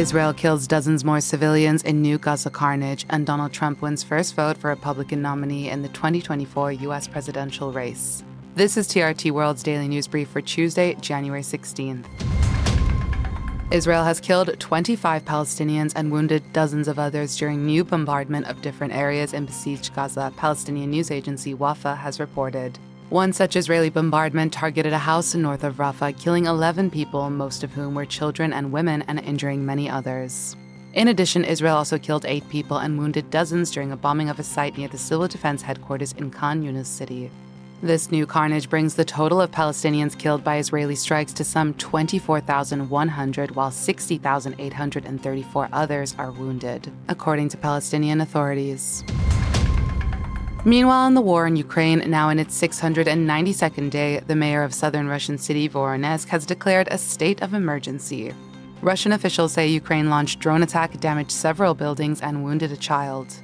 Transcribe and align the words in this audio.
Israel 0.00 0.32
kills 0.32 0.66
dozens 0.66 1.04
more 1.04 1.20
civilians 1.20 1.82
in 1.82 2.00
new 2.00 2.16
Gaza 2.16 2.48
carnage, 2.48 3.04
and 3.10 3.26
Donald 3.26 3.52
Trump 3.52 3.82
wins 3.82 4.02
first 4.02 4.34
vote 4.34 4.56
for 4.56 4.68
Republican 4.68 5.20
nominee 5.20 5.68
in 5.68 5.82
the 5.82 5.90
2024 5.90 6.72
U.S. 6.72 7.06
presidential 7.06 7.70
race. 7.70 8.24
This 8.54 8.78
is 8.78 8.88
TRT 8.88 9.30
World's 9.30 9.62
daily 9.62 9.88
news 9.88 10.06
brief 10.06 10.30
for 10.30 10.40
Tuesday, 10.40 10.94
January 11.02 11.42
16th. 11.42 12.06
Israel 13.70 14.02
has 14.02 14.20
killed 14.20 14.58
25 14.58 15.22
Palestinians 15.26 15.92
and 15.94 16.10
wounded 16.10 16.50
dozens 16.54 16.88
of 16.88 16.98
others 16.98 17.36
during 17.36 17.66
new 17.66 17.84
bombardment 17.84 18.46
of 18.46 18.62
different 18.62 18.94
areas 18.94 19.34
in 19.34 19.44
besieged 19.44 19.94
Gaza, 19.94 20.32
Palestinian 20.38 20.92
news 20.92 21.10
agency 21.10 21.52
Wafa 21.52 21.94
has 21.94 22.18
reported. 22.18 22.78
One 23.10 23.32
such 23.32 23.56
Israeli 23.56 23.90
bombardment 23.90 24.52
targeted 24.52 24.92
a 24.92 24.98
house 24.98 25.34
in 25.34 25.42
north 25.42 25.64
of 25.64 25.78
Rafah, 25.78 26.16
killing 26.16 26.46
11 26.46 26.90
people, 26.90 27.28
most 27.28 27.64
of 27.64 27.72
whom 27.72 27.96
were 27.96 28.06
children 28.06 28.52
and 28.52 28.70
women, 28.70 29.02
and 29.08 29.18
injuring 29.18 29.66
many 29.66 29.90
others. 29.90 30.54
In 30.94 31.08
addition, 31.08 31.44
Israel 31.44 31.76
also 31.76 31.98
killed 31.98 32.24
eight 32.24 32.48
people 32.48 32.76
and 32.76 32.96
wounded 32.96 33.28
dozens 33.28 33.72
during 33.72 33.90
a 33.90 33.96
bombing 33.96 34.28
of 34.28 34.38
a 34.38 34.44
site 34.44 34.78
near 34.78 34.86
the 34.86 34.96
civil 34.96 35.26
defense 35.26 35.60
headquarters 35.62 36.12
in 36.12 36.30
Khan 36.30 36.62
Yunis 36.62 36.86
city. 36.86 37.32
This 37.82 38.12
new 38.12 38.26
carnage 38.26 38.70
brings 38.70 38.94
the 38.94 39.04
total 39.04 39.40
of 39.40 39.50
Palestinians 39.50 40.16
killed 40.16 40.44
by 40.44 40.58
Israeli 40.58 40.94
strikes 40.94 41.32
to 41.32 41.42
some 41.42 41.74
24,100, 41.74 43.56
while 43.56 43.72
60,834 43.72 45.68
others 45.72 46.14
are 46.16 46.30
wounded, 46.30 46.92
according 47.08 47.48
to 47.48 47.56
Palestinian 47.56 48.20
authorities. 48.20 49.02
Meanwhile, 50.66 51.06
in 51.06 51.14
the 51.14 51.22
war 51.22 51.46
in 51.46 51.56
Ukraine, 51.56 52.02
now 52.10 52.28
in 52.28 52.38
its 52.38 52.60
692nd 52.60 53.88
day, 53.88 54.20
the 54.26 54.36
mayor 54.36 54.62
of 54.62 54.74
southern 54.74 55.08
Russian 55.08 55.38
city 55.38 55.66
Voronezh 55.66 56.28
has 56.28 56.44
declared 56.44 56.86
a 56.90 56.98
state 56.98 57.40
of 57.40 57.54
emergency. 57.54 58.34
Russian 58.82 59.12
officials 59.12 59.52
say 59.54 59.66
Ukraine 59.66 60.10
launched 60.10 60.38
drone 60.38 60.62
attack, 60.62 61.00
damaged 61.00 61.32
several 61.32 61.72
buildings, 61.72 62.20
and 62.20 62.44
wounded 62.44 62.72
a 62.72 62.76
child. 62.76 63.34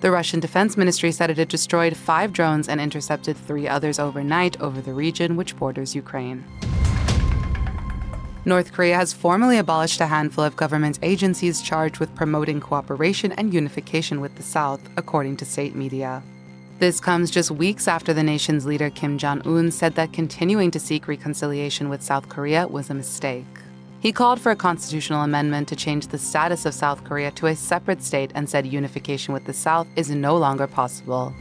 The 0.00 0.10
Russian 0.10 0.40
Defense 0.40 0.76
Ministry 0.76 1.12
said 1.12 1.30
it 1.30 1.38
had 1.38 1.46
destroyed 1.46 1.96
five 1.96 2.32
drones 2.32 2.68
and 2.68 2.80
intercepted 2.80 3.36
three 3.36 3.68
others 3.68 4.00
overnight 4.00 4.60
over 4.60 4.80
the 4.80 4.94
region 4.94 5.36
which 5.36 5.56
borders 5.56 5.94
Ukraine. 5.94 6.44
North 8.44 8.72
Korea 8.72 8.96
has 8.96 9.12
formally 9.12 9.58
abolished 9.58 10.00
a 10.00 10.06
handful 10.06 10.42
of 10.42 10.56
government 10.56 10.98
agencies 11.02 11.62
charged 11.62 12.00
with 12.00 12.14
promoting 12.16 12.60
cooperation 12.60 13.30
and 13.32 13.54
unification 13.54 14.20
with 14.20 14.34
the 14.34 14.42
South, 14.42 14.80
according 14.96 15.36
to 15.36 15.44
state 15.44 15.76
media. 15.76 16.22
This 16.84 17.00
comes 17.00 17.30
just 17.30 17.50
weeks 17.50 17.88
after 17.88 18.12
the 18.12 18.22
nation's 18.22 18.66
leader 18.66 18.90
Kim 18.90 19.16
Jong 19.16 19.40
un 19.46 19.70
said 19.70 19.94
that 19.94 20.12
continuing 20.12 20.70
to 20.70 20.78
seek 20.78 21.08
reconciliation 21.08 21.88
with 21.88 22.02
South 22.02 22.28
Korea 22.28 22.68
was 22.68 22.90
a 22.90 22.94
mistake. 22.94 23.46
He 24.00 24.12
called 24.12 24.38
for 24.38 24.52
a 24.52 24.56
constitutional 24.56 25.22
amendment 25.22 25.66
to 25.68 25.76
change 25.76 26.08
the 26.08 26.18
status 26.18 26.66
of 26.66 26.74
South 26.74 27.02
Korea 27.02 27.30
to 27.30 27.46
a 27.46 27.56
separate 27.56 28.02
state 28.02 28.32
and 28.34 28.46
said 28.46 28.66
unification 28.66 29.32
with 29.32 29.46
the 29.46 29.54
South 29.54 29.86
is 29.96 30.10
no 30.10 30.36
longer 30.36 30.66
possible. 30.66 31.32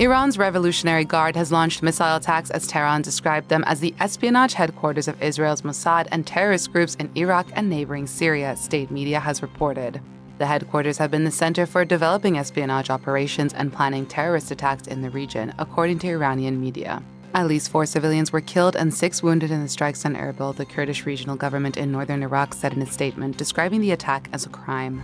Iran's 0.00 0.38
Revolutionary 0.38 1.04
Guard 1.04 1.36
has 1.36 1.52
launched 1.52 1.80
missile 1.80 2.16
attacks 2.16 2.50
as 2.50 2.66
Tehran 2.66 3.02
described 3.02 3.48
them 3.48 3.62
as 3.68 3.78
the 3.78 3.94
espionage 4.00 4.54
headquarters 4.54 5.06
of 5.06 5.22
Israel's 5.22 5.62
Mossad 5.62 6.08
and 6.10 6.26
terrorist 6.26 6.72
groups 6.72 6.96
in 6.96 7.12
Iraq 7.14 7.46
and 7.52 7.70
neighboring 7.70 8.08
Syria, 8.08 8.56
state 8.56 8.90
media 8.90 9.20
has 9.20 9.40
reported. 9.40 10.00
The 10.38 10.46
headquarters 10.46 10.98
have 10.98 11.10
been 11.10 11.24
the 11.24 11.32
center 11.32 11.66
for 11.66 11.84
developing 11.84 12.38
espionage 12.38 12.90
operations 12.90 13.52
and 13.52 13.72
planning 13.72 14.06
terrorist 14.06 14.52
attacks 14.52 14.86
in 14.86 15.02
the 15.02 15.10
region, 15.10 15.52
according 15.58 15.98
to 16.00 16.08
Iranian 16.08 16.60
media. 16.60 17.02
At 17.34 17.48
least 17.48 17.70
four 17.70 17.86
civilians 17.86 18.32
were 18.32 18.40
killed 18.40 18.76
and 18.76 18.94
six 18.94 19.20
wounded 19.20 19.50
in 19.50 19.62
the 19.62 19.68
strikes 19.68 20.06
on 20.06 20.14
Erbil, 20.14 20.54
the 20.54 20.64
Kurdish 20.64 21.04
regional 21.04 21.34
government 21.34 21.76
in 21.76 21.90
northern 21.90 22.22
Iraq 22.22 22.54
said 22.54 22.72
in 22.72 22.80
a 22.82 22.86
statement, 22.86 23.36
describing 23.36 23.80
the 23.80 23.90
attack 23.90 24.28
as 24.32 24.46
a 24.46 24.48
crime. 24.48 25.02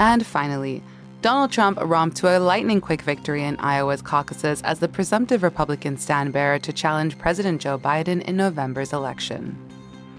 And 0.00 0.26
finally, 0.26 0.82
Donald 1.20 1.52
Trump 1.52 1.78
romped 1.80 2.16
to 2.16 2.36
a 2.36 2.40
lightning 2.40 2.80
quick 2.80 3.02
victory 3.02 3.44
in 3.44 3.56
Iowa's 3.60 4.02
caucuses 4.02 4.60
as 4.62 4.80
the 4.80 4.88
presumptive 4.88 5.44
Republican 5.44 5.96
stand 5.96 6.32
bearer 6.32 6.58
to 6.58 6.72
challenge 6.72 7.16
President 7.16 7.60
Joe 7.60 7.78
Biden 7.78 8.22
in 8.22 8.36
November's 8.36 8.92
election. 8.92 9.56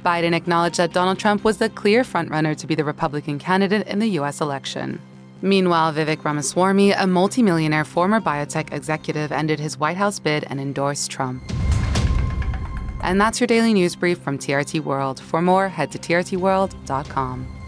Biden 0.03 0.33
acknowledged 0.33 0.77
that 0.77 0.93
Donald 0.93 1.17
Trump 1.17 1.43
was 1.43 1.57
the 1.57 1.69
clear 1.69 2.03
frontrunner 2.03 2.55
to 2.57 2.67
be 2.67 2.75
the 2.75 2.83
Republican 2.83 3.39
candidate 3.39 3.87
in 3.87 3.99
the 3.99 4.07
U.S. 4.19 4.41
election. 4.41 5.01
Meanwhile, 5.41 5.93
Vivek 5.93 6.23
Ramaswamy, 6.23 6.91
a 6.91 7.07
multimillionaire 7.07 7.85
former 7.85 8.21
biotech 8.21 8.73
executive, 8.73 9.31
ended 9.31 9.59
his 9.59 9.77
White 9.77 9.97
House 9.97 10.19
bid 10.19 10.45
and 10.49 10.59
endorsed 10.59 11.09
Trump. 11.09 11.43
And 13.01 13.19
that's 13.19 13.39
your 13.41 13.47
daily 13.47 13.73
news 13.73 13.95
brief 13.95 14.19
from 14.19 14.37
TRT 14.37 14.81
World. 14.81 15.19
For 15.19 15.41
more, 15.41 15.67
head 15.67 15.91
to 15.91 15.99
trtworld.com. 15.99 17.62